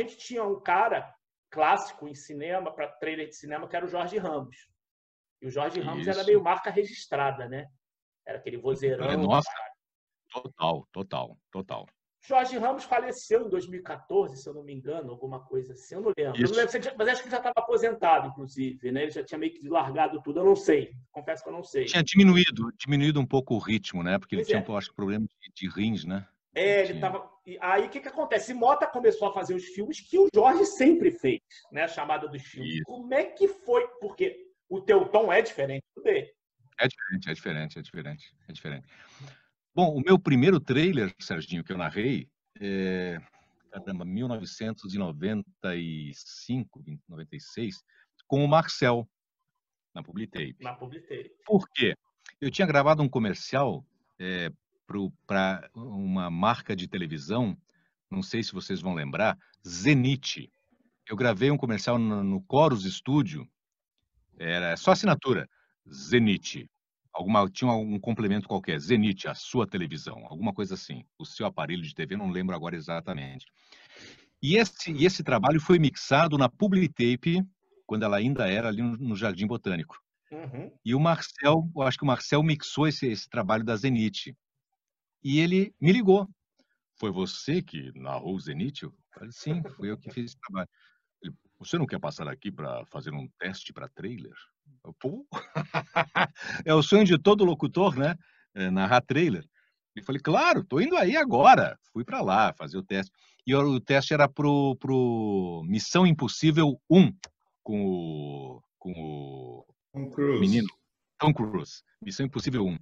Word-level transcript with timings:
a 0.00 0.02
gente 0.02 0.16
tinha 0.16 0.44
um 0.44 0.60
cara 0.60 1.14
clássico 1.50 2.08
em 2.08 2.14
cinema, 2.14 2.72
para 2.72 2.88
trailer 2.88 3.28
de 3.28 3.36
cinema, 3.36 3.68
que 3.68 3.76
era 3.76 3.84
o 3.84 3.88
Jorge 3.88 4.16
Ramos. 4.18 4.68
E 5.42 5.46
o 5.46 5.50
Jorge 5.50 5.80
Ramos 5.80 6.06
Isso. 6.06 6.10
era 6.10 6.24
meio 6.24 6.42
marca 6.42 6.70
registrada, 6.70 7.48
né? 7.48 7.68
Era 8.26 8.38
aquele 8.38 8.58
vozeirão. 8.58 9.16
Nossa, 9.16 9.50
total, 10.30 10.86
total, 10.92 11.38
total. 11.50 11.86
Jorge 12.22 12.58
Ramos 12.58 12.84
faleceu 12.84 13.46
em 13.46 13.48
2014, 13.48 14.36
se 14.36 14.48
eu 14.48 14.52
não 14.52 14.62
me 14.62 14.74
engano, 14.74 15.10
alguma 15.10 15.40
coisa 15.40 15.72
assim. 15.72 15.94
Eu 15.94 16.02
não 16.02 16.12
lembro. 16.16 16.40
Eu 16.40 16.48
não 16.48 16.56
lembro 16.56 16.94
mas 16.98 17.08
acho 17.08 17.22
que 17.22 17.30
já 17.30 17.38
estava 17.38 17.54
aposentado, 17.56 18.28
inclusive. 18.28 18.92
Né? 18.92 19.02
Ele 19.04 19.10
já 19.10 19.24
tinha 19.24 19.38
meio 19.38 19.54
que 19.54 19.66
largado 19.66 20.20
tudo. 20.22 20.40
Eu 20.40 20.44
não 20.44 20.54
sei. 20.54 20.92
Confesso 21.10 21.42
que 21.42 21.48
eu 21.48 21.54
não 21.54 21.62
sei. 21.62 21.86
Tinha 21.86 22.02
diminuído, 22.02 22.70
diminuído 22.76 23.18
um 23.18 23.26
pouco 23.26 23.54
o 23.54 23.58
ritmo, 23.58 24.02
né? 24.02 24.18
Porque 24.18 24.34
ele 24.34 24.42
pois 24.42 24.48
tinha, 24.48 24.74
é. 24.74 24.78
acho, 24.78 24.94
problema 24.94 25.26
de, 25.26 25.52
de 25.54 25.74
rins, 25.74 26.04
né? 26.04 26.28
É, 26.54 26.82
ele 26.82 26.94
estava. 26.94 27.30
Aí 27.60 27.86
o 27.86 27.90
que, 27.90 28.00
que 28.00 28.08
acontece? 28.08 28.52
Mota 28.52 28.86
começou 28.86 29.28
a 29.28 29.32
fazer 29.32 29.54
os 29.54 29.64
filmes 29.66 30.00
que 30.00 30.18
o 30.18 30.28
Jorge 30.34 30.66
sempre 30.66 31.10
fez, 31.10 31.40
né? 31.70 31.84
A 31.84 31.88
chamada 31.88 32.28
dos 32.28 32.42
filmes. 32.42 32.74
Isso. 32.74 32.84
Como 32.84 33.14
é 33.14 33.24
que 33.24 33.48
foi? 33.48 33.86
Porque 34.00 34.48
o 34.68 34.80
teu 34.80 35.06
tom 35.06 35.32
é 35.32 35.42
diferente 35.42 35.84
do 35.96 36.02
dele. 36.02 36.32
É 36.78 36.88
diferente, 36.88 37.30
é 37.30 37.34
diferente, 37.34 37.78
é 37.78 37.82
diferente, 37.82 38.34
é 38.48 38.52
diferente. 38.52 38.88
Bom, 39.74 39.94
o 39.94 40.00
meu 40.00 40.18
primeiro 40.18 40.58
trailer, 40.58 41.14
Serginho, 41.20 41.62
que 41.62 41.72
eu 41.72 41.78
narrei, 41.78 42.28
é, 42.60 43.20
caramba, 43.70 44.04
1995, 44.04 46.82
96, 47.08 47.84
com 48.26 48.44
o 48.44 48.48
Marcel, 48.48 49.08
na 49.94 50.02
Publitape. 50.02 50.56
Na 50.60 50.74
Publitape. 50.74 51.30
Por 51.44 51.68
quê? 51.72 51.94
Eu 52.40 52.50
tinha 52.50 52.66
gravado 52.66 53.00
um 53.02 53.08
comercial 53.08 53.86
é, 54.18 54.50
para 55.26 55.70
uma 55.74 56.30
marca 56.30 56.74
de 56.74 56.88
televisão, 56.88 57.56
não 58.10 58.22
sei 58.22 58.42
se 58.42 58.52
vocês 58.52 58.80
vão 58.80 58.94
lembrar, 58.94 59.38
Zenit. 59.66 60.50
Eu 61.08 61.16
gravei 61.16 61.50
um 61.50 61.56
comercial 61.56 61.98
no, 61.98 62.22
no 62.22 62.44
Chorus 62.50 62.84
Studio, 62.84 63.48
era 64.38 64.76
só 64.76 64.92
assinatura, 64.92 65.48
Zenit 65.88 66.68
alguma 67.12 67.48
tinha 67.48 67.70
um 67.72 67.98
complemento 67.98 68.48
qualquer, 68.48 68.78
Zenit, 68.78 69.28
a 69.28 69.34
sua 69.34 69.66
televisão, 69.66 70.24
alguma 70.26 70.52
coisa 70.52 70.74
assim, 70.74 71.04
o 71.18 71.24
seu 71.24 71.46
aparelho 71.46 71.82
de 71.82 71.94
TV, 71.94 72.16
não 72.16 72.30
lembro 72.30 72.54
agora 72.54 72.76
exatamente. 72.76 73.46
E 74.42 74.56
esse, 74.56 74.92
e 74.92 75.04
esse 75.04 75.22
trabalho 75.22 75.60
foi 75.60 75.78
mixado 75.78 76.38
na 76.38 76.48
Publitape, 76.48 77.44
quando 77.86 78.04
ela 78.04 78.16
ainda 78.16 78.48
era 78.48 78.68
ali 78.68 78.80
no, 78.80 78.96
no 78.96 79.16
Jardim 79.16 79.46
Botânico. 79.46 80.00
Uhum. 80.30 80.72
E 80.84 80.94
o 80.94 81.00
Marcel, 81.00 81.68
eu 81.74 81.82
acho 81.82 81.98
que 81.98 82.04
o 82.04 82.06
Marcel 82.06 82.42
mixou 82.42 82.86
esse, 82.86 83.06
esse 83.06 83.28
trabalho 83.28 83.64
da 83.64 83.76
Zenit. 83.76 84.34
E 85.22 85.40
ele 85.40 85.74
me 85.80 85.92
ligou. 85.92 86.28
Foi 86.98 87.10
você 87.10 87.62
que 87.62 87.92
narrou 87.98 88.34
o 88.34 88.40
Zenit? 88.40 88.82
Eu 88.82 88.94
falei, 89.12 89.30
sim, 89.32 89.62
fui 89.76 89.90
eu 89.90 89.98
que 89.98 90.10
fiz 90.10 90.26
esse 90.26 90.40
trabalho. 90.40 90.68
Ele, 91.22 91.34
você 91.58 91.78
não 91.78 91.86
quer 91.86 91.98
passar 91.98 92.28
aqui 92.28 92.50
para 92.50 92.84
fazer 92.86 93.12
um 93.12 93.28
teste 93.38 93.72
para 93.72 93.88
trailer? 93.88 94.34
Pô. 94.98 95.26
é 96.64 96.74
o 96.74 96.82
sonho 96.82 97.04
de 97.04 97.18
todo 97.18 97.44
locutor, 97.44 97.96
né? 97.96 98.16
É, 98.54 98.70
narrar 98.70 99.00
trailer. 99.02 99.46
E 99.96 100.02
falei, 100.02 100.20
claro, 100.20 100.64
tô 100.64 100.80
indo 100.80 100.96
aí 100.96 101.16
agora. 101.16 101.78
Fui 101.92 102.04
para 102.04 102.20
lá 102.20 102.52
fazer 102.52 102.76
o 102.78 102.82
teste. 102.82 103.12
E 103.46 103.54
o 103.54 103.80
teste 103.80 104.14
era 104.14 104.28
pro, 104.28 104.76
pro 104.76 105.62
Missão 105.66 106.06
Impossível 106.06 106.80
1, 106.88 107.12
com 107.62 107.84
o, 107.84 108.62
com 108.78 108.92
o 108.92 109.66
Tom 109.92 110.10
Cruise. 110.10 110.40
menino 110.40 110.68
Tom 111.18 111.32
Cruise. 111.32 111.82
Missão 112.00 112.26
Impossível 112.26 112.64
1. 112.64 112.78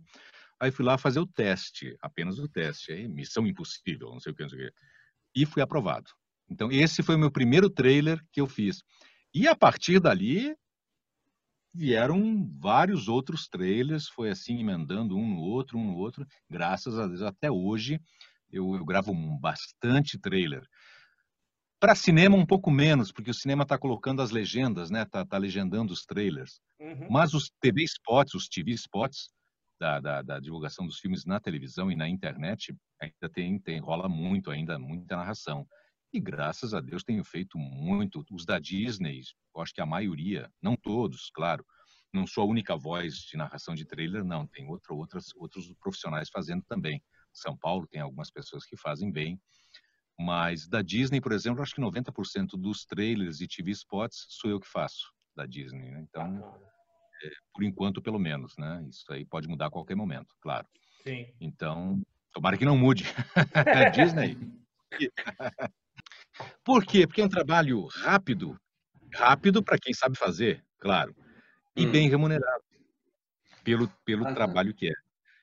Aí 0.60 0.70
fui 0.70 0.84
lá 0.84 0.98
fazer 0.98 1.20
o 1.20 1.26
teste, 1.26 1.96
apenas 2.02 2.38
o 2.38 2.48
teste. 2.48 2.92
Aí, 2.92 3.08
Missão 3.08 3.46
Impossível, 3.46 4.10
não 4.10 4.20
sei 4.20 4.32
o 4.32 4.34
que, 4.34 4.42
não 4.42 4.48
sei 4.48 4.66
o 4.66 4.66
que. 4.66 4.74
E 5.34 5.46
fui 5.46 5.62
aprovado. 5.62 6.10
Então, 6.50 6.72
esse 6.72 7.02
foi 7.02 7.14
o 7.14 7.18
meu 7.18 7.30
primeiro 7.30 7.70
trailer 7.70 8.20
que 8.32 8.40
eu 8.40 8.46
fiz. 8.46 8.82
E 9.32 9.46
a 9.46 9.54
partir 9.54 10.00
dali, 10.00 10.56
vieram 11.72 12.50
vários 12.58 13.08
outros 13.08 13.46
trailers, 13.46 14.08
foi 14.08 14.30
assim 14.30 14.58
emendando 14.58 15.16
um 15.16 15.28
no 15.28 15.40
outro, 15.40 15.78
um 15.78 15.84
no 15.84 15.96
outro. 15.96 16.26
Graças 16.50 16.98
a 16.98 17.06
Deus, 17.06 17.22
até 17.22 17.50
hoje 17.50 18.00
eu, 18.50 18.74
eu 18.74 18.84
gravo 18.84 19.14
bastante 19.38 20.18
trailer. 20.18 20.66
Para 21.78 21.94
cinema 21.94 22.36
um 22.36 22.46
pouco 22.46 22.70
menos, 22.70 23.12
porque 23.12 23.30
o 23.30 23.34
cinema 23.34 23.62
está 23.62 23.78
colocando 23.78 24.20
as 24.20 24.32
legendas, 24.32 24.90
né? 24.90 25.04
Tá, 25.04 25.24
tá 25.24 25.38
legendando 25.38 25.92
os 25.92 26.04
trailers. 26.04 26.60
Uhum. 26.80 27.06
Mas 27.08 27.34
os 27.34 27.52
TV 27.60 27.84
spots, 27.84 28.34
os 28.34 28.48
TV 28.48 28.72
spots 28.72 29.28
da, 29.78 30.00
da, 30.00 30.22
da, 30.22 30.40
divulgação 30.40 30.86
dos 30.86 30.98
filmes 30.98 31.24
na 31.24 31.38
televisão 31.38 31.90
e 31.90 31.96
na 31.96 32.08
internet 32.08 32.76
ainda 33.00 33.28
tem, 33.32 33.58
tem 33.58 33.78
rola 33.80 34.08
muito 34.08 34.50
ainda 34.50 34.78
muita 34.78 35.16
narração. 35.16 35.66
E 36.12 36.18
graças 36.18 36.72
a 36.74 36.80
Deus 36.80 37.04
tenho 37.04 37.22
feito 37.22 37.58
muito. 37.58 38.24
Os 38.30 38.44
da 38.44 38.58
Disney, 38.58 39.20
eu 39.54 39.62
acho 39.62 39.74
que 39.74 39.80
a 39.80 39.86
maioria, 39.86 40.50
não 40.60 40.74
todos, 40.74 41.30
claro. 41.30 41.64
Não 42.12 42.26
sou 42.26 42.44
a 42.44 42.46
única 42.46 42.74
voz 42.76 43.16
de 43.16 43.36
narração 43.36 43.74
de 43.74 43.84
trailer, 43.84 44.24
não. 44.24 44.46
Tem 44.46 44.66
outro, 44.66 44.96
outras, 44.96 45.26
outros 45.36 45.70
profissionais 45.74 46.30
fazendo 46.30 46.64
também. 46.66 47.02
São 47.32 47.56
Paulo 47.56 47.86
tem 47.86 48.00
algumas 48.00 48.30
pessoas 48.30 48.64
que 48.64 48.76
fazem 48.76 49.12
bem. 49.12 49.38
Mas 50.18 50.66
da 50.66 50.82
Disney, 50.82 51.20
por 51.20 51.32
exemplo, 51.32 51.62
acho 51.62 51.74
que 51.74 51.80
90% 51.80 52.56
dos 52.56 52.84
trailers 52.84 53.40
e 53.40 53.46
TV 53.46 53.70
spots 53.70 54.26
sou 54.30 54.50
eu 54.50 54.58
que 54.58 54.66
faço 54.66 55.12
da 55.36 55.46
Disney. 55.46 55.90
Né? 55.90 56.00
Então, 56.08 56.38
é, 56.38 56.77
por 57.52 57.64
enquanto, 57.64 58.02
pelo 58.02 58.18
menos, 58.18 58.56
né? 58.56 58.84
Isso 58.88 59.04
aí 59.12 59.24
pode 59.24 59.48
mudar 59.48 59.66
a 59.66 59.70
qualquer 59.70 59.94
momento, 59.94 60.34
claro. 60.40 60.66
Sim. 61.06 61.26
Então, 61.40 62.00
tomara 62.32 62.56
que 62.56 62.64
não 62.64 62.76
mude. 62.76 63.04
Disney. 63.94 64.36
Por 66.64 66.84
quê? 66.84 67.06
Porque 67.06 67.20
é 67.20 67.24
um 67.24 67.28
trabalho 67.28 67.86
rápido, 67.86 68.56
rápido 69.12 69.62
para 69.62 69.78
quem 69.78 69.92
sabe 69.92 70.16
fazer, 70.16 70.64
claro, 70.78 71.14
e 71.74 71.84
hum. 71.86 71.90
bem 71.90 72.08
remunerado 72.08 72.62
pelo, 73.64 73.88
pelo 74.04 74.26
ah, 74.26 74.32
trabalho 74.32 74.72
que 74.72 74.88
é. 74.88 74.94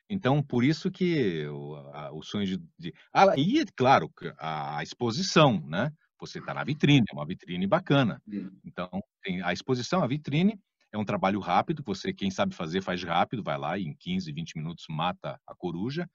Então, 0.08 0.42
por 0.42 0.64
isso 0.64 0.90
que 0.90 1.46
o, 1.46 1.76
a, 1.92 2.12
o 2.12 2.22
sonho 2.22 2.46
de, 2.46 2.56
de... 2.78 2.94
Ah, 3.12 3.34
e, 3.36 3.64
claro, 3.76 4.10
a, 4.38 4.78
a 4.78 4.82
exposição, 4.82 5.60
né? 5.66 5.92
Você 6.18 6.38
está 6.38 6.54
na 6.54 6.64
vitrine, 6.64 7.04
é 7.10 7.14
uma 7.14 7.26
vitrine 7.26 7.66
bacana. 7.66 8.22
Então, 8.64 8.88
tem 9.22 9.42
a 9.42 9.52
exposição, 9.52 10.02
a 10.02 10.06
vitrine, 10.06 10.58
é 10.96 10.98
um 10.98 11.04
trabalho 11.04 11.38
rápido, 11.40 11.82
você, 11.84 12.12
quem 12.12 12.30
sabe 12.30 12.54
fazer, 12.54 12.80
faz 12.80 13.02
rápido, 13.02 13.42
vai 13.42 13.58
lá 13.58 13.78
e 13.78 13.84
em 13.84 13.94
15, 13.94 14.32
20 14.32 14.56
minutos 14.56 14.86
mata 14.88 15.38
a 15.46 15.54
coruja 15.54 16.08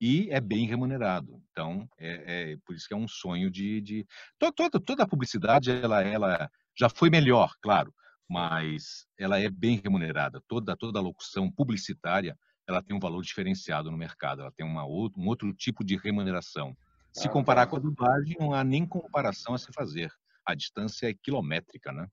e 0.00 0.28
é 0.30 0.40
bem 0.40 0.66
remunerado. 0.66 1.42
Então, 1.50 1.88
é, 1.98 2.52
é, 2.52 2.56
por 2.64 2.74
isso 2.74 2.86
que 2.86 2.94
é 2.94 2.96
um 2.96 3.08
sonho 3.08 3.50
de, 3.50 3.80
de... 3.80 4.06
Toda, 4.38 4.78
toda 4.78 5.02
a 5.02 5.08
publicidade 5.08 5.70
ela, 5.70 6.02
ela 6.02 6.50
já 6.78 6.88
foi 6.88 7.08
melhor, 7.08 7.54
claro, 7.62 7.92
mas 8.28 9.06
ela 9.18 9.40
é 9.40 9.48
bem 9.48 9.80
remunerada. 9.82 10.42
Toda 10.46 10.76
toda 10.76 10.98
a 10.98 11.02
locução 11.02 11.50
publicitária 11.50 12.36
ela 12.68 12.82
tem 12.82 12.96
um 12.96 13.00
valor 13.00 13.22
diferenciado 13.22 13.90
no 13.90 13.96
mercado. 13.96 14.42
Ela 14.42 14.52
tem 14.52 14.66
uma 14.66 14.84
outro, 14.84 15.20
um 15.20 15.28
outro 15.28 15.52
tipo 15.54 15.84
de 15.84 15.96
remuneração. 15.96 16.76
Se 17.12 17.28
ah, 17.28 17.30
comparar 17.30 17.66
tá. 17.66 17.70
com 17.70 17.76
a 17.76 17.80
dublagem, 17.80 18.36
não 18.38 18.52
há 18.52 18.64
nem 18.64 18.84
comparação 18.84 19.54
a 19.54 19.58
se 19.58 19.72
fazer. 19.72 20.12
A 20.44 20.54
distância 20.54 21.08
é 21.08 21.14
quilométrica, 21.14 21.92
né? 21.92 22.08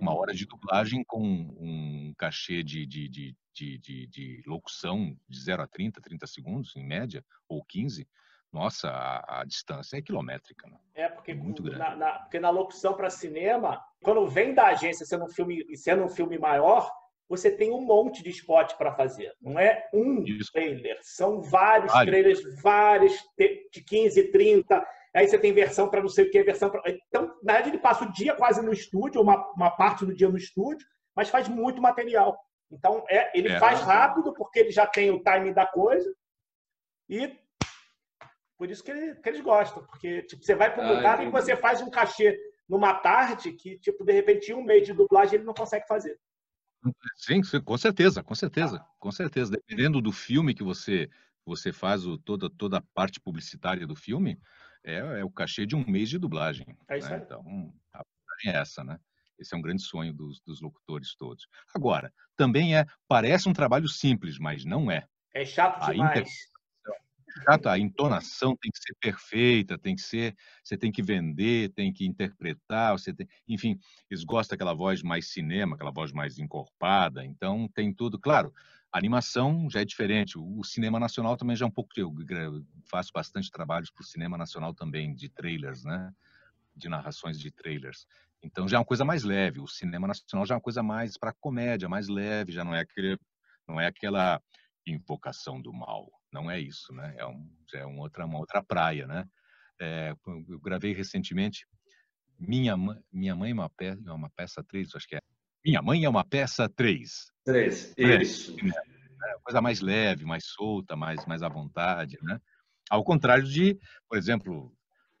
Uma 0.00 0.14
hora 0.14 0.32
de 0.32 0.46
dublagem 0.46 1.04
com 1.04 1.22
um 1.22 2.14
cachê 2.16 2.62
de, 2.62 2.86
de, 2.86 3.08
de 3.08 3.36
de, 3.52 3.78
de, 3.78 4.06
de 4.06 4.42
locução 4.46 5.14
de 5.28 5.40
0 5.40 5.62
a 5.62 5.66
30, 5.66 6.00
30 6.00 6.26
segundos, 6.26 6.74
em 6.76 6.86
média, 6.86 7.24
ou 7.48 7.62
15, 7.64 8.08
nossa, 8.52 8.88
a, 8.88 9.40
a 9.40 9.44
distância 9.44 9.96
é 9.96 10.02
quilométrica. 10.02 10.68
Né? 10.68 10.76
É, 10.94 11.08
porque, 11.08 11.30
é 11.32 11.34
muito 11.34 11.62
grande. 11.62 11.78
Na, 11.78 11.96
na, 11.96 12.12
porque 12.20 12.40
na 12.40 12.50
locução 12.50 12.94
para 12.94 13.10
cinema, 13.10 13.82
quando 14.02 14.26
vem 14.26 14.54
da 14.54 14.66
agência 14.66 15.06
sendo 15.06 15.24
um 15.24 15.28
filme, 15.28 15.64
sendo 15.76 16.04
um 16.04 16.08
filme 16.08 16.36
maior, 16.38 16.90
você 17.28 17.50
tem 17.50 17.70
um 17.70 17.80
monte 17.80 18.24
de 18.24 18.30
spot 18.30 18.74
para 18.74 18.92
fazer. 18.92 19.32
Não 19.40 19.56
é 19.58 19.88
um 19.94 20.24
Isso. 20.24 20.50
trailer, 20.52 20.98
são 21.00 21.40
vários 21.40 21.92
Vale. 21.92 22.10
trailers, 22.10 22.60
vários 22.60 23.14
de 23.38 23.84
15, 23.84 24.32
30. 24.32 24.84
Aí 25.14 25.26
você 25.26 25.38
tem 25.38 25.52
versão 25.52 25.88
para 25.88 26.00
não 26.00 26.08
sei 26.08 26.26
o 26.26 26.30
que, 26.30 26.42
versão 26.42 26.70
para. 26.70 26.82
Então, 27.08 27.26
na 27.42 27.54
verdade, 27.54 27.70
ele 27.70 27.78
passa 27.78 28.04
o 28.04 28.12
dia 28.12 28.34
quase 28.34 28.62
no 28.62 28.72
estúdio, 28.72 29.20
uma, 29.20 29.52
uma 29.54 29.70
parte 29.70 30.06
do 30.06 30.14
dia 30.14 30.28
no 30.28 30.36
estúdio, 30.36 30.86
mas 31.14 31.28
faz 31.28 31.48
muito 31.48 31.82
material. 31.82 32.38
Então, 32.70 33.04
é, 33.08 33.36
ele 33.36 33.48
é. 33.48 33.58
faz 33.58 33.80
rápido, 33.80 34.32
porque 34.34 34.60
ele 34.60 34.70
já 34.70 34.86
tem 34.86 35.10
o 35.10 35.22
timing 35.22 35.52
da 35.52 35.66
coisa. 35.66 36.08
E 37.08 37.36
por 38.56 38.70
isso 38.70 38.84
que, 38.84 38.90
ele, 38.92 39.16
que 39.16 39.28
eles 39.28 39.40
gostam. 39.40 39.84
Porque 39.84 40.22
tipo, 40.22 40.44
você 40.44 40.54
vai 40.54 40.72
para 40.72 40.84
um 40.84 40.86
ah, 40.86 40.92
lugar 40.92 41.14
entendi. 41.14 41.28
e 41.28 41.32
você 41.32 41.56
faz 41.56 41.80
um 41.80 41.90
cachê 41.90 42.38
numa 42.68 42.94
tarde 42.94 43.52
que, 43.52 43.78
tipo, 43.78 44.04
de 44.04 44.12
repente, 44.12 44.54
um 44.54 44.62
mês 44.62 44.86
de 44.86 44.92
dublagem 44.92 45.36
ele 45.36 45.44
não 45.44 45.54
consegue 45.54 45.88
fazer. 45.88 46.16
Sim, 47.16 47.40
com 47.64 47.76
certeza, 47.76 48.22
com 48.22 48.34
certeza, 48.34 48.76
ah. 48.76 48.86
com 48.98 49.10
certeza. 49.10 49.50
Dependendo 49.50 50.00
do 50.00 50.12
filme 50.12 50.54
que 50.54 50.62
você 50.62 51.10
você 51.44 51.72
faz 51.72 52.06
o, 52.06 52.18
toda, 52.18 52.48
toda 52.50 52.78
a 52.78 52.82
parte 52.94 53.18
publicitária 53.18 53.86
do 53.86 53.96
filme, 53.96 54.38
é, 54.84 55.20
é 55.20 55.24
o 55.24 55.30
cachê 55.30 55.66
de 55.66 55.76
um 55.76 55.84
mês 55.86 56.08
de 56.08 56.18
dublagem. 56.18 56.66
É 56.88 56.98
isso 56.98 57.08
né? 57.08 57.16
aí. 57.16 57.22
Então, 57.22 57.72
a 57.94 58.02
é 58.46 58.56
essa, 58.56 58.82
né? 58.82 58.98
Esse 59.38 59.54
é 59.54 59.58
um 59.58 59.62
grande 59.62 59.82
sonho 59.82 60.12
dos, 60.12 60.40
dos 60.40 60.60
locutores 60.60 61.14
todos. 61.16 61.46
Agora, 61.74 62.12
também 62.36 62.76
é, 62.76 62.86
parece 63.08 63.48
um 63.48 63.52
trabalho 63.52 63.88
simples, 63.88 64.38
mas 64.38 64.64
não 64.64 64.90
é. 64.90 65.06
É 65.34 65.44
chato 65.44 65.90
demais. 65.90 66.28
A 67.66 67.78
entonação 67.78 68.56
tem 68.56 68.70
que 68.70 68.78
ser 68.78 68.94
perfeita, 69.00 69.78
tem 69.78 69.94
que 69.94 70.02
ser, 70.02 70.36
você 70.62 70.76
tem 70.76 70.90
que 70.92 71.02
vender, 71.02 71.72
tem 71.72 71.92
que 71.92 72.06
interpretar, 72.06 72.92
você 72.92 73.12
tem, 73.12 73.28
enfim, 73.48 73.78
eles 74.10 74.24
gostam 74.24 74.56
daquela 74.56 74.74
voz 74.74 75.02
mais 75.02 75.28
cinema, 75.32 75.74
aquela 75.74 75.90
voz 75.90 76.12
mais 76.12 76.38
encorpada, 76.38 77.24
então 77.24 77.68
tem 77.74 77.92
tudo, 77.92 78.18
claro. 78.18 78.52
A 78.92 78.98
animação 78.98 79.70
já 79.70 79.82
é 79.82 79.84
diferente. 79.84 80.36
O 80.36 80.64
cinema 80.64 80.98
nacional 80.98 81.36
também 81.36 81.54
já 81.54 81.64
é 81.64 81.68
um 81.68 81.70
pouco. 81.70 81.90
Eu 81.96 82.12
faço 82.90 83.12
bastante 83.14 83.48
trabalhos 83.48 83.88
para 83.88 84.02
o 84.02 84.04
cinema 84.04 84.36
nacional 84.36 84.74
também, 84.74 85.14
de 85.14 85.28
trailers, 85.28 85.84
né? 85.84 86.12
De 86.74 86.88
narrações 86.88 87.38
de 87.38 87.52
trailers. 87.52 88.04
Então 88.42 88.66
já 88.66 88.78
é 88.78 88.80
uma 88.80 88.84
coisa 88.84 89.04
mais 89.04 89.22
leve. 89.22 89.60
O 89.60 89.68
cinema 89.68 90.08
nacional 90.08 90.44
já 90.44 90.54
é 90.54 90.56
uma 90.56 90.60
coisa 90.60 90.82
mais 90.82 91.16
para 91.16 91.32
comédia, 91.32 91.88
mais 91.88 92.08
leve, 92.08 92.50
já 92.50 92.64
não 92.64 92.74
é 92.74 92.80
aquele, 92.80 93.16
não 93.68 93.80
é 93.80 93.86
aquela 93.86 94.42
invocação 94.84 95.60
do 95.60 95.72
mal. 95.72 96.10
Não 96.32 96.50
é 96.50 96.60
isso, 96.60 96.92
né? 96.92 97.14
É, 97.18 97.26
um, 97.26 97.50
é 97.74 97.84
uma, 97.84 98.02
outra, 98.02 98.24
uma 98.24 98.38
outra 98.38 98.62
praia, 98.62 99.06
né? 99.06 99.28
É, 99.80 100.14
eu 100.26 100.60
gravei 100.60 100.92
recentemente 100.92 101.66
Minha, 102.38 102.76
Minha 103.10 103.34
Mãe 103.34 103.50
é 103.50 103.54
uma 103.54 103.70
peça, 103.70 104.00
é 104.06 104.12
uma 104.12 104.30
peça 104.30 104.62
3, 104.62 104.94
acho 104.94 105.08
que 105.08 105.16
é. 105.16 105.20
Minha 105.64 105.82
Mãe 105.82 106.04
é 106.04 106.08
uma 106.08 106.24
peça 106.24 106.68
3. 106.68 107.32
3, 107.44 107.94
isso. 108.20 108.56
É, 109.22 109.38
coisa 109.42 109.60
mais 109.60 109.80
leve, 109.80 110.24
mais 110.24 110.44
solta, 110.46 110.96
mais, 110.96 111.24
mais 111.26 111.42
à 111.42 111.48
vontade, 111.48 112.18
né? 112.22 112.40
Ao 112.88 113.04
contrário 113.04 113.44
de, 113.44 113.78
por 114.08 114.16
exemplo, 114.16 114.72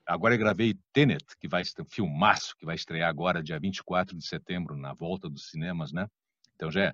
agora 0.06 0.34
eu 0.34 0.38
gravei 0.38 0.74
Tenet, 0.92 1.24
que 1.38 1.48
vai 1.48 1.62
um 1.78 1.84
filmaço 1.84 2.56
que 2.56 2.64
vai 2.64 2.74
estrear 2.74 3.08
agora 3.08 3.42
dia 3.42 3.58
24 3.58 4.16
de 4.16 4.26
setembro 4.26 4.76
na 4.76 4.92
volta 4.94 5.28
dos 5.28 5.50
cinemas, 5.50 5.92
né? 5.92 6.08
Então 6.54 6.70
já 6.70 6.84
é 6.84 6.92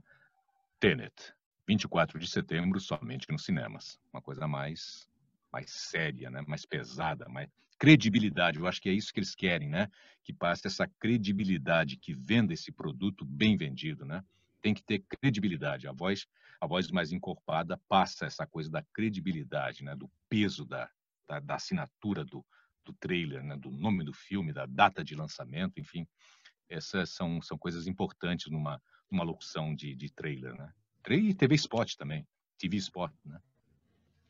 Tenet, 0.81 1.33
24 1.67 2.19
de 2.19 2.29
setembro 2.29 2.81
somente 2.81 3.27
nos 3.31 3.45
cinemas. 3.45 3.99
Uma 4.13 4.23
coisa 4.23 4.47
mais 4.47 5.09
mais 5.53 5.71
séria, 5.71 6.29
né? 6.31 6.43
mais 6.47 6.67
pesada, 6.67 7.29
mais 7.29 7.49
credibilidade. 7.79 8.59
Eu 8.59 8.67
acho 8.67 8.81
que 8.81 8.89
é 8.89 8.93
isso 8.93 9.13
que 9.13 9.21
eles 9.21 9.35
querem, 9.35 9.69
né? 9.69 9.89
Que 10.23 10.33
passe 10.33 10.67
essa 10.67 10.87
credibilidade, 10.99 11.97
que 11.97 12.15
venda 12.15 12.53
esse 12.53 12.73
produto 12.73 13.25
bem 13.25 13.57
vendido, 13.57 14.05
né? 14.05 14.23
Tem 14.61 14.75
que 14.75 14.83
ter 14.83 14.99
credibilidade. 14.99 15.87
A 15.87 15.93
voz, 15.93 16.27
a 16.61 16.67
voz 16.67 16.91
mais 16.91 17.13
encorpada 17.13 17.81
passa 17.89 18.27
essa 18.27 18.47
coisa 18.47 18.71
da 18.71 18.83
credibilidade, 18.93 19.85
né? 19.85 19.95
Do 19.95 20.11
peso 20.29 20.65
da, 20.65 20.91
da, 21.27 21.41
da 21.41 21.55
assinatura 21.55 22.25
do, 22.25 22.45
do 22.85 22.93
trailer, 22.95 23.43
né? 23.43 23.57
Do 23.57 23.71
nome 23.71 24.05
do 24.05 24.13
filme, 24.13 24.53
da 24.53 24.67
data 24.67 25.05
de 25.05 25.15
lançamento, 25.15 25.79
enfim. 25.79 26.07
Essas 26.69 27.11
são, 27.11 27.41
são 27.43 27.57
coisas 27.57 27.87
importantes 27.87 28.51
numa, 28.51 28.83
numa 29.11 29.23
locução 29.23 29.75
de, 29.75 29.95
de 29.95 30.11
trailer, 30.11 30.55
né? 30.55 30.73
E 31.15 31.35
TV 31.35 31.55
Spot 31.55 31.95
também, 31.97 32.27
TV 32.59 32.77
Spot, 32.79 33.13
né? 33.25 33.39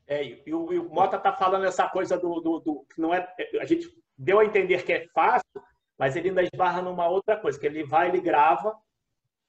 É, 0.06 0.24
e, 0.24 0.54
o, 0.54 0.72
e 0.72 0.78
o 0.78 0.88
Mota 0.88 1.18
tá 1.18 1.32
falando 1.32 1.64
essa 1.64 1.88
coisa 1.88 2.16
do, 2.16 2.40
do, 2.40 2.60
do, 2.60 2.86
que 2.94 3.00
não 3.00 3.12
é. 3.12 3.26
A 3.60 3.64
gente 3.64 3.90
deu 4.16 4.38
a 4.38 4.44
entender 4.44 4.84
que 4.84 4.92
é 4.92 5.08
fácil, 5.08 5.62
mas 5.98 6.14
ele 6.14 6.28
ainda 6.28 6.42
esbarra 6.42 6.80
numa 6.80 7.08
outra 7.08 7.36
coisa, 7.36 7.58
que 7.58 7.66
ele 7.66 7.82
vai, 7.82 8.08
ele 8.08 8.20
grava, 8.20 8.76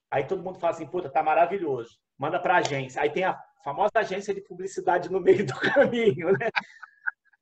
aí 0.10 0.26
todo 0.26 0.42
mundo 0.42 0.60
fala 0.60 0.74
assim, 0.74 0.88
puta, 0.88 1.10
tá 1.10 1.22
maravilhoso, 1.22 2.00
manda 2.18 2.40
pra 2.40 2.58
agência. 2.58 3.02
Aí 3.02 3.10
tem 3.12 3.24
a 3.24 3.40
famosa 3.64 3.92
agência 3.96 4.34
de 4.34 4.42
publicidade 4.42 5.12
no 5.12 5.20
meio 5.20 5.46
do 5.46 5.54
caminho, 5.60 6.32
né? 6.32 6.50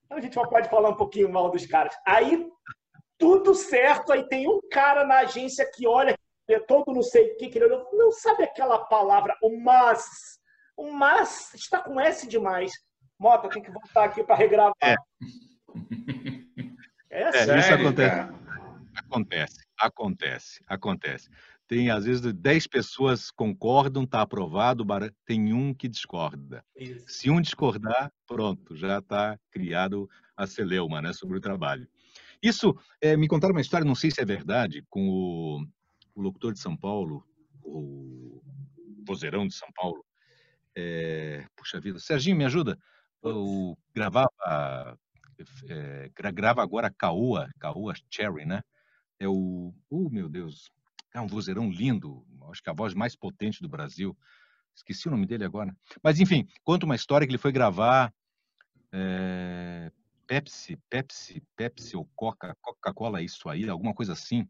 Então 0.06 0.18
a 0.18 0.22
gente 0.22 0.34
pode 0.34 0.70
falar 0.70 0.90
um 0.90 0.98
pouquinho 0.98 1.32
mal 1.32 1.50
dos 1.50 1.66
caras. 1.66 1.96
Aí 2.06 2.50
tudo 3.18 3.56
certo, 3.56 4.12
aí 4.12 4.28
tem 4.28 4.48
um 4.48 4.60
cara 4.70 5.06
na 5.06 5.20
agência 5.20 5.70
que 5.74 5.88
olha 5.88 6.12
é 6.12 6.18
todo 6.68 6.94
não 6.94 7.01
sei 7.01 7.31
o 7.31 7.38
que, 7.38 7.50
que 7.50 7.57
ele 7.57 7.65
olhou, 7.65 7.89
não 7.94 8.12
sabe 8.12 8.44
aquela 8.44 8.80
palavra, 8.86 9.38
o 9.42 9.59
mas. 9.59 10.39
O 10.77 10.92
mas 10.92 11.53
está 11.53 11.80
com 11.80 12.00
S 12.00 12.27
demais. 12.27 12.71
Mota, 13.18 13.50
tem 13.50 13.63
que 13.63 13.71
voltar 13.71 14.06
aqui 14.06 14.24
para 14.24 14.36
regravar. 14.36 14.74
É. 14.83 14.95
É, 17.09 17.21
é 17.24 17.31
sério, 17.31 17.59
isso 17.59 17.74
acontece. 17.74 18.15
Cara. 18.15 18.45
Acontece, 18.97 19.65
acontece, 19.77 20.63
acontece. 20.68 21.30
Tem, 21.68 21.89
às 21.89 22.06
vezes, 22.06 22.33
10 22.33 22.68
pessoas 22.68 23.31
concordam, 23.31 24.03
está 24.03 24.21
aprovado, 24.21 24.86
tem 25.25 25.51
um 25.51 25.74
que 25.74 25.88
discorda. 25.88 26.63
Isso. 26.75 27.06
Se 27.07 27.30
um 27.30 27.41
discordar, 27.41 28.12
pronto, 28.27 28.75
já 28.75 29.00
está 29.00 29.39
criado 29.50 30.07
a 30.38 30.45
celeuma 30.45 31.01
né, 31.01 31.12
sobre 31.12 31.38
o 31.38 31.41
trabalho. 31.41 31.88
Isso, 32.41 32.77
é, 33.01 33.18
me 33.18 33.27
contaram 33.27 33.53
uma 33.53 33.62
história, 33.62 33.86
não 33.86 33.95
sei 33.95 34.12
se 34.12 34.21
é 34.21 34.25
verdade, 34.25 34.86
com 34.89 35.09
o, 35.09 35.65
o 36.15 36.21
locutor 36.21 36.53
de 36.53 36.59
São 36.59 36.75
Paulo, 36.75 37.23
o 37.63 38.41
vozeirão 39.06 39.47
de 39.47 39.53
São 39.53 39.69
Paulo. 39.75 40.03
É, 40.75 41.45
puxa 41.56 41.79
vida, 41.79 42.00
Serginho, 42.00 42.35
me 42.35 42.45
ajuda? 42.45 42.77
eu 43.29 43.77
gravava, 43.94 45.00
é, 45.67 46.12
grava 46.33 46.62
agora 46.62 46.94
Caoa, 46.95 47.50
Caoa 47.59 47.94
Cherry, 48.09 48.45
né? 48.45 48.62
É 49.19 49.27
o, 49.27 49.73
oh 49.89 50.09
meu 50.09 50.29
Deus, 50.29 50.71
é 51.13 51.19
um 51.19 51.27
vozeirão 51.27 51.69
lindo, 51.69 52.25
acho 52.51 52.62
que 52.62 52.69
a 52.69 52.73
voz 52.73 52.94
mais 52.94 53.15
potente 53.15 53.62
do 53.62 53.69
Brasil. 53.69 54.15
Esqueci 54.75 55.07
o 55.07 55.12
nome 55.12 55.25
dele 55.25 55.45
agora. 55.45 55.75
Mas 56.03 56.19
enfim, 56.19 56.47
conta 56.63 56.85
uma 56.85 56.95
história 56.95 57.25
que 57.25 57.31
ele 57.31 57.38
foi 57.38 57.51
gravar 57.51 58.13
é, 58.91 59.89
Pepsi, 60.27 60.77
Pepsi, 60.89 61.41
Pepsi 61.56 61.95
ou 61.95 62.06
Coca, 62.15 62.56
Coca-Cola, 62.62 63.21
isso 63.21 63.50
aí, 63.50 63.67
alguma 63.69 63.94
coisa 63.94 64.13
assim. 64.13 64.47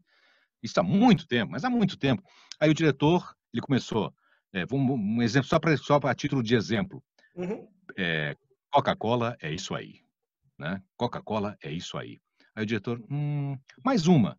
Isso 0.66 0.80
há 0.80 0.82
muito 0.82 1.26
tempo, 1.26 1.52
mas 1.52 1.64
há 1.64 1.70
muito 1.70 1.96
tempo. 1.96 2.22
Aí 2.60 2.70
o 2.70 2.74
diretor, 2.74 3.34
ele 3.52 3.62
começou, 3.62 4.12
é, 4.52 4.64
um 4.72 5.22
exemplo 5.22 5.48
só 5.48 5.58
para 5.58 5.76
só 5.76 5.98
a 6.02 6.14
título 6.14 6.42
de 6.42 6.54
exemplo. 6.54 7.02
Uhum. 7.34 7.66
É, 7.96 8.36
Coca-Cola 8.70 9.36
é 9.40 9.52
isso 9.52 9.74
aí. 9.74 10.00
Né? 10.58 10.82
Coca-Cola 10.96 11.56
é 11.62 11.70
isso 11.70 11.96
aí. 11.96 12.18
Aí 12.54 12.62
o 12.62 12.66
diretor, 12.66 13.02
hum, 13.10 13.56
mais 13.84 14.06
uma. 14.06 14.38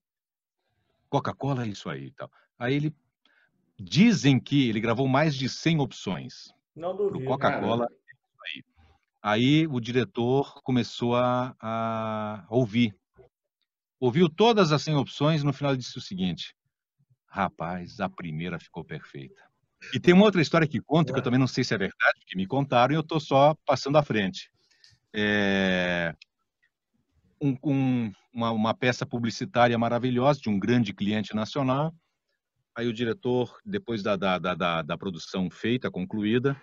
Coca-Cola 1.09 1.63
é 1.65 1.68
isso 1.68 1.89
aí. 1.89 2.12
Tal. 2.12 2.31
Aí 2.59 2.75
ele, 2.75 2.94
dizem 3.79 4.39
que 4.39 4.69
ele 4.69 4.79
gravou 4.79 5.07
mais 5.07 5.35
de 5.35 5.47
100 5.47 5.79
opções. 5.79 6.53
Não 6.75 6.95
duvido. 6.95 7.25
Coca-Cola 7.25 7.85
é 7.85 8.13
isso 8.13 8.38
aí. 8.45 8.63
Aí 9.21 9.68
o 9.68 9.79
diretor 9.79 10.62
começou 10.63 11.15
a, 11.15 11.55
a 11.60 12.46
ouvir. 12.50 12.96
Ouviu 14.00 14.30
todas 14.30 14.72
as 14.72 14.84
100 14.84 14.96
opções 14.96 15.42
e 15.42 15.46
no 15.46 15.54
final 15.54 15.75
disse 15.75 15.98
o 15.98 16.01
seguinte, 16.01 16.56
rapaz, 17.27 18.00
a 18.00 18.08
primeira 18.08 18.60
ficou 18.60 18.84
perfeita. 18.84 19.42
E 19.94 20.00
tem 20.00 20.13
uma 20.13 20.25
outra 20.25 20.42
história 20.42 20.68
que 20.68 20.82
conta, 20.82 21.12
que 21.12 21.20
eu 21.20 21.24
também 21.24 21.39
não 21.39 21.48
sei 21.48 21.63
se 21.63 21.74
é 21.74 21.77
verdade, 21.77 22.20
porque 22.20 22.36
me 22.36 22.48
contaram 22.48 22.94
e 22.94 22.96
eu 22.96 23.01
estou 23.01 23.20
só 23.20 23.56
passando 23.66 23.98
à 23.98 24.04
frente. 24.04 24.51
É... 25.13 26.16
Um, 27.39 27.56
um, 27.63 28.12
uma, 28.34 28.51
uma, 28.51 28.74
peça 28.74 29.06
publicitária 29.06 29.77
maravilhosa 29.77 30.39
de 30.39 30.50
um 30.50 30.60
grande 30.60 30.94
cliente 30.94 31.36
nacional. 31.36 31.94
Aí 32.75 32.88
o 32.88 32.94
diretor, 32.94 33.60
depois 33.63 34.01
da, 34.01 34.16
da, 34.16 34.38
da, 34.38 34.82
da 34.82 34.98
produção 34.98 35.50
feita, 35.50 35.92
concluída, 35.92 36.60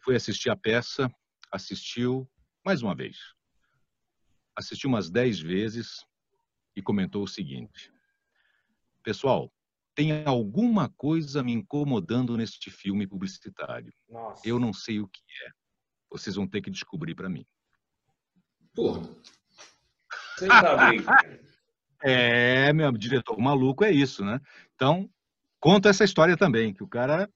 foi 0.00 0.14
assistir 0.14 0.50
a 0.50 0.56
peça, 0.56 1.10
assistiu 1.50 2.28
mais 2.64 2.82
uma 2.82 2.94
vez. 2.94 3.16
Assistiu 4.56 4.88
umas 4.88 5.10
dez 5.10 5.40
vezes 5.40 6.04
e 6.76 6.82
comentou 6.82 7.22
o 7.22 7.28
seguinte: 7.28 7.92
Pessoal, 9.02 9.52
tem 9.94 10.24
alguma 10.24 10.88
coisa 10.88 11.42
me 11.42 11.52
incomodando 11.52 12.36
neste 12.36 12.70
filme 12.70 13.06
publicitário. 13.06 13.92
Nossa. 14.08 14.46
Eu 14.48 14.58
não 14.58 14.72
sei 14.72 14.98
o 15.00 15.08
que 15.08 15.20
é. 15.46 15.50
Vocês 16.10 16.36
vão 16.36 16.46
ter 16.46 16.60
que 16.60 16.70
descobrir 16.70 17.14
para 17.14 17.28
mim. 17.28 17.46
Porra. 18.74 19.08
Você 20.36 20.48
tá 20.48 20.88
bem. 20.88 21.00
é, 22.02 22.72
meu 22.72 22.90
diretor 22.92 23.38
maluco 23.38 23.84
é 23.84 23.92
isso, 23.92 24.24
né? 24.24 24.40
Então, 24.74 25.08
conta 25.60 25.88
essa 25.88 26.02
história 26.04 26.36
também, 26.36 26.74
que 26.74 26.82
o 26.82 26.88
cara 26.88 27.30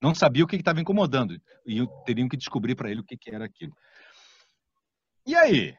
não 0.00 0.14
sabia 0.14 0.42
o 0.42 0.46
que 0.46 0.56
estava 0.56 0.80
incomodando 0.80 1.40
e 1.64 1.86
teriam 2.04 2.28
que 2.28 2.36
descobrir 2.36 2.74
para 2.74 2.90
ele 2.90 3.00
o 3.00 3.04
que, 3.04 3.16
que 3.16 3.30
era 3.32 3.44
aquilo. 3.44 3.76
E 5.24 5.36
aí? 5.36 5.76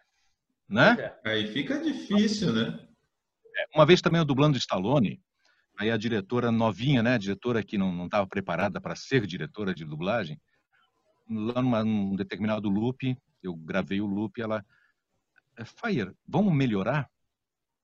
Né? 0.69 1.13
Aí 1.25 1.51
fica 1.51 1.81
difícil, 1.81 2.53
né? 2.53 2.88
É, 3.55 3.65
uma 3.75 3.86
vez 3.86 4.01
também 4.01 4.19
eu 4.19 4.25
dublando 4.25 4.57
Stallone, 4.57 5.22
Aí 5.77 5.89
a 5.89 5.98
diretora 5.98 6.51
novinha, 6.51 7.01
né, 7.01 7.15
a 7.15 7.17
diretora 7.17 7.63
que 7.63 7.77
não 7.77 8.05
estava 8.05 8.27
preparada 8.27 8.79
para 8.79 8.95
ser 8.95 9.25
diretora 9.25 9.74
de 9.74 9.83
dublagem, 9.83 10.39
lá 11.27 11.62
numa, 11.62 11.83
num 11.83 12.15
determinado 12.15 12.69
loop, 12.69 13.17
eu 13.41 13.55
gravei 13.55 14.00
o 14.00 14.05
loop, 14.05 14.39
ela, 14.39 14.63
é, 15.57 15.65
Fire, 15.65 16.15
vamos 16.27 16.53
melhorar? 16.53 17.10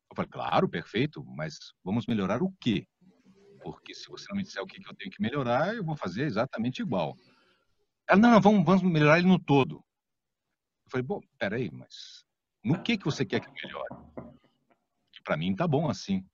Eu 0.09 0.15
falei, 0.15 0.29
claro, 0.29 0.69
perfeito, 0.69 1.23
mas 1.25 1.73
vamos 1.83 2.05
melhorar 2.05 2.43
o 2.43 2.53
quê? 2.59 2.87
Porque 3.63 3.93
se 3.93 4.07
você 4.07 4.27
não 4.29 4.37
me 4.37 4.43
disser 4.43 4.61
o 4.61 4.67
que, 4.67 4.79
que 4.79 4.89
eu 4.89 4.95
tenho 4.95 5.11
que 5.11 5.21
melhorar, 5.21 5.75
eu 5.75 5.83
vou 5.83 5.95
fazer 5.95 6.23
exatamente 6.23 6.81
igual. 6.81 7.17
Ela, 8.07 8.19
não, 8.19 8.31
não, 8.31 8.41
vamos, 8.41 8.65
vamos 8.65 8.83
melhorar 8.83 9.17
ele 9.17 9.27
no 9.27 9.39
todo. 9.39 9.77
Eu 10.85 10.91
falei, 10.91 11.05
bom, 11.05 11.21
peraí, 11.37 11.69
mas 11.71 12.23
no 12.63 12.81
que, 12.81 12.97
que 12.97 13.05
você 13.05 13.25
quer 13.25 13.41
que 13.41 13.65
melhore? 13.65 13.89
Para 15.29 15.37
mim 15.37 15.55
tá 15.55 15.67
bom 15.67 15.87
assim. 15.87 16.25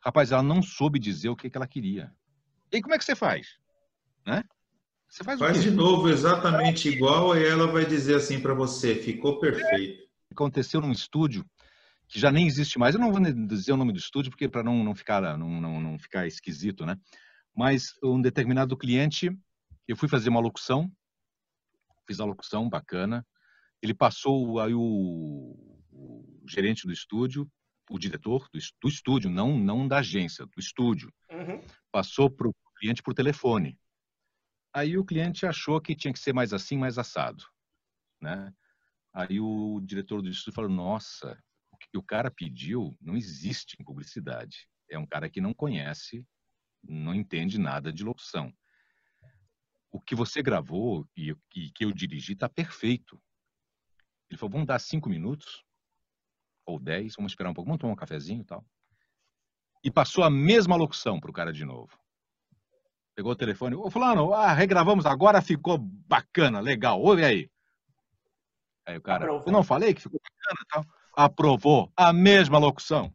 Rapaz, 0.00 0.30
ela 0.30 0.40
não 0.40 0.62
soube 0.62 1.00
dizer 1.00 1.30
o 1.30 1.34
que, 1.34 1.50
que 1.50 1.56
ela 1.56 1.66
queria. 1.66 2.14
E 2.70 2.80
como 2.80 2.94
é 2.94 2.98
que 2.98 3.04
você 3.04 3.16
faz? 3.16 3.58
Né? 4.24 4.44
Você 5.08 5.24
faz, 5.24 5.40
faz 5.40 5.60
de 5.60 5.72
novo 5.72 6.08
exatamente 6.08 6.88
igual 6.88 7.36
e 7.36 7.44
ela 7.44 7.66
vai 7.66 7.84
dizer 7.84 8.14
assim 8.14 8.40
para 8.40 8.54
você, 8.54 8.94
ficou 8.94 9.40
perfeito. 9.40 10.08
Aconteceu 10.30 10.80
num 10.80 10.92
estúdio 10.92 11.44
que 12.06 12.20
já 12.20 12.30
nem 12.30 12.46
existe 12.46 12.78
mais. 12.78 12.94
Eu 12.94 13.00
não 13.00 13.10
vou 13.10 13.20
dizer 13.48 13.72
o 13.72 13.76
nome 13.76 13.92
do 13.92 13.98
estúdio 13.98 14.30
porque 14.30 14.48
para 14.48 14.62
não, 14.62 14.84
não 14.84 14.94
ficar 14.94 15.36
não, 15.36 15.60
não, 15.60 15.80
não 15.80 15.98
ficar 15.98 16.24
esquisito, 16.24 16.86
né? 16.86 16.96
Mas 17.52 17.94
um 18.00 18.22
determinado 18.22 18.76
cliente, 18.76 19.28
eu 19.88 19.96
fui 19.96 20.08
fazer 20.08 20.28
uma 20.28 20.40
locução, 20.40 20.88
fiz 22.06 22.20
a 22.20 22.24
locução 22.24 22.68
bacana. 22.68 23.26
Ele 23.82 23.92
passou 23.92 24.60
aí 24.60 24.72
o, 24.72 25.56
o 25.90 26.44
gerente 26.48 26.86
do 26.86 26.92
estúdio, 26.92 27.50
o 27.90 27.98
diretor 27.98 28.48
do, 28.52 28.58
do, 28.80 28.88
estúdio, 28.88 29.30
não 29.30 29.58
não 29.58 29.86
da 29.86 29.98
agência, 29.98 30.46
do 30.46 30.58
estúdio, 30.58 31.12
uhum. 31.30 31.62
passou 31.92 32.30
para 32.30 32.48
o 32.48 32.54
cliente 32.78 33.02
por 33.02 33.14
telefone. 33.14 33.78
Aí 34.72 34.98
o 34.98 35.04
cliente 35.04 35.46
achou 35.46 35.80
que 35.80 35.94
tinha 35.94 36.12
que 36.12 36.18
ser 36.18 36.32
mais 36.32 36.52
assim, 36.52 36.76
mais 36.76 36.98
assado, 36.98 37.44
né? 38.20 38.52
Aí 39.12 39.38
o 39.38 39.80
diretor 39.80 40.20
do 40.20 40.28
estúdio 40.28 40.54
falou: 40.54 40.70
Nossa, 40.70 41.38
o 41.70 41.76
que 41.76 41.96
o 41.96 42.02
cara 42.02 42.30
pediu 42.30 42.96
não 43.00 43.16
existe 43.16 43.76
em 43.78 43.84
publicidade. 43.84 44.68
É 44.90 44.98
um 44.98 45.06
cara 45.06 45.30
que 45.30 45.40
não 45.40 45.54
conhece, 45.54 46.26
não 46.82 47.14
entende 47.14 47.58
nada 47.58 47.92
de 47.92 48.02
locução. 48.02 48.52
O 49.90 50.00
que 50.00 50.14
você 50.14 50.42
gravou 50.42 51.08
e, 51.16 51.30
e 51.54 51.70
que 51.70 51.84
eu 51.84 51.92
dirigi 51.92 52.32
está 52.32 52.48
perfeito. 52.48 53.22
Ele 54.28 54.38
falou: 54.38 54.52
Vamos 54.52 54.66
dar 54.66 54.80
cinco 54.80 55.08
minutos 55.08 55.64
ou 56.66 56.78
dez, 56.78 57.14
vamos 57.16 57.32
esperar 57.32 57.50
um 57.50 57.54
pouco, 57.54 57.68
vamos 57.68 57.80
tomar 57.80 57.92
um 57.92 57.96
cafezinho 57.96 58.40
e 58.40 58.44
tal. 58.44 58.64
E 59.82 59.90
passou 59.90 60.24
a 60.24 60.30
mesma 60.30 60.76
locução 60.76 61.20
para 61.20 61.30
o 61.30 61.34
cara 61.34 61.52
de 61.52 61.64
novo. 61.64 61.98
Pegou 63.14 63.32
o 63.32 63.36
telefone. 63.36 63.76
Ô, 63.76 63.90
Fulano, 63.90 64.32
ah, 64.32 64.52
regravamos 64.52 65.06
agora, 65.06 65.40
ficou 65.40 65.78
bacana, 65.78 66.58
legal. 66.60 67.00
Ouve 67.00 67.24
aí. 67.24 67.50
Aí 68.86 68.96
o 68.96 69.00
cara, 69.00 69.24
Aprovou. 69.24 69.46
eu 69.46 69.52
não 69.52 69.62
falei 69.62 69.94
que 69.94 70.02
ficou 70.02 70.20
bacana 70.20 70.66
tal? 70.68 70.84
Aprovou 71.16 71.92
a 71.96 72.12
mesma 72.12 72.58
locução. 72.58 73.12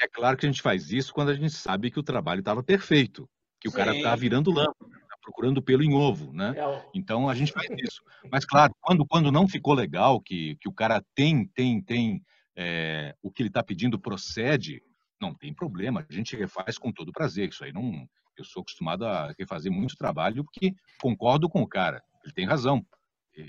É 0.00 0.08
claro 0.08 0.36
que 0.36 0.46
a 0.46 0.48
gente 0.48 0.62
faz 0.62 0.90
isso 0.90 1.12
quando 1.12 1.28
a 1.28 1.34
gente 1.34 1.50
sabe 1.50 1.90
que 1.90 2.00
o 2.00 2.02
trabalho 2.02 2.40
estava 2.40 2.62
perfeito, 2.62 3.28
que 3.60 3.68
o 3.68 3.70
Sim. 3.70 3.76
cara 3.76 3.94
está 3.94 4.16
virando 4.16 4.50
lâmpada, 4.50 4.90
tá 5.08 5.16
procurando 5.22 5.62
pelo 5.62 5.84
em 5.84 5.94
ovo, 5.94 6.32
né? 6.32 6.54
É 6.56 6.90
então 6.94 7.28
a 7.28 7.34
gente 7.34 7.52
faz 7.52 7.68
isso. 7.78 8.02
Mas 8.30 8.44
claro, 8.44 8.74
quando, 8.80 9.06
quando 9.06 9.30
não 9.30 9.46
ficou 9.46 9.74
legal, 9.74 10.20
que, 10.20 10.56
que 10.56 10.68
o 10.68 10.72
cara 10.72 11.04
tem 11.14 11.46
tem 11.48 11.80
tem 11.80 12.24
é, 12.56 13.14
o 13.22 13.30
que 13.30 13.42
ele 13.42 13.48
está 13.48 13.62
pedindo 13.62 13.98
procede, 13.98 14.82
não 15.20 15.34
tem 15.34 15.52
problema, 15.52 16.06
a 16.08 16.12
gente 16.12 16.36
refaz 16.36 16.78
com 16.78 16.92
todo 16.92 17.12
prazer. 17.12 17.48
Isso 17.48 17.64
aí 17.64 17.72
não, 17.72 18.06
eu 18.36 18.44
sou 18.44 18.62
acostumado 18.62 19.06
a 19.06 19.32
refazer 19.38 19.72
muito 19.72 19.96
trabalho 19.96 20.44
porque 20.44 20.74
concordo 21.00 21.48
com 21.48 21.62
o 21.62 21.68
cara. 21.68 22.02
Ele 22.24 22.32
tem 22.32 22.46
razão. 22.46 22.84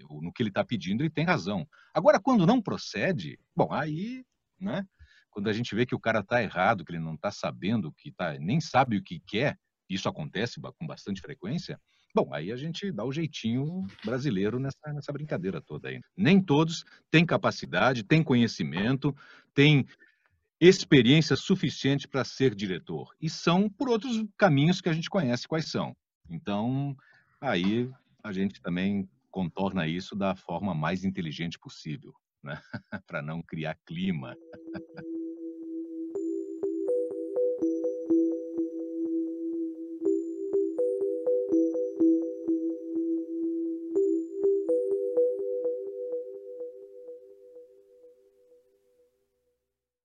No 0.09 0.33
que 0.33 0.41
ele 0.41 0.49
está 0.49 0.65
pedindo, 0.65 1.03
ele 1.03 1.11
tem 1.11 1.25
razão. 1.25 1.67
Agora, 1.93 2.19
quando 2.19 2.45
não 2.45 2.61
procede, 2.61 3.39
bom, 3.55 3.71
aí, 3.71 4.25
né? 4.59 4.83
Quando 5.29 5.47
a 5.47 5.53
gente 5.53 5.75
vê 5.75 5.85
que 5.85 5.93
o 5.93 5.99
cara 5.99 6.21
está 6.21 6.41
errado, 6.41 6.83
que 6.83 6.91
ele 6.91 6.99
não 6.99 7.13
está 7.13 7.29
sabendo, 7.29 7.91
que 7.91 8.11
tá, 8.11 8.33
nem 8.39 8.59
sabe 8.59 8.97
o 8.97 9.03
que 9.03 9.19
quer, 9.19 9.59
isso 9.87 10.09
acontece 10.09 10.59
com 10.59 10.87
bastante 10.87 11.21
frequência, 11.21 11.79
bom, 12.15 12.33
aí 12.33 12.49
a 12.49 12.55
gente 12.55 12.93
dá 12.93 13.03
o 13.03 13.11
jeitinho 13.11 13.85
brasileiro 14.05 14.57
nessa, 14.57 14.93
nessa 14.93 15.11
brincadeira 15.11 15.59
toda 15.59 15.89
aí. 15.89 15.99
Nem 16.15 16.41
todos 16.41 16.85
têm 17.11 17.25
capacidade, 17.25 18.03
têm 18.03 18.23
conhecimento, 18.23 19.13
têm 19.53 19.85
experiência 20.59 21.35
suficiente 21.35 22.07
para 22.07 22.23
ser 22.23 22.55
diretor. 22.55 23.13
E 23.21 23.29
são 23.29 23.69
por 23.69 23.89
outros 23.89 24.23
caminhos 24.37 24.79
que 24.79 24.87
a 24.87 24.93
gente 24.93 25.09
conhece 25.09 25.45
quais 25.45 25.69
são. 25.69 25.93
Então, 26.29 26.95
aí 27.41 27.91
a 28.23 28.31
gente 28.31 28.61
também 28.61 29.09
contorna 29.29 29.85
isso 29.85 30.15
da 30.15 30.33
forma 30.35 30.73
mais 30.73 31.03
inteligente 31.03 31.59
possível, 31.59 32.13
né? 32.41 32.61
para 33.05 33.21
não 33.21 33.41
criar 33.41 33.75
clima. 33.85 34.37